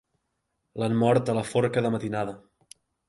[0.83, 2.35] L'han mort a la forca de matinada.